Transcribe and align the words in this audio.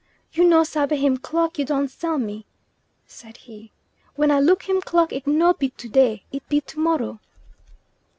"You 0.33 0.45
no 0.45 0.63
sabe 0.63 0.93
him 0.95 1.17
clock 1.17 1.59
you 1.59 1.65
done 1.65 1.87
sell 1.87 2.17
me?" 2.17 2.47
said 3.05 3.37
he. 3.37 3.71
"When 4.15 4.31
I 4.31 4.39
look 4.39 4.63
him 4.67 4.81
clock 4.81 5.13
it 5.13 5.27
no 5.27 5.53
be 5.53 5.69
to 5.69 5.87
day, 5.89 6.23
it 6.31 6.49
be 6.49 6.59
to 6.59 6.79
morrow." 6.79 7.19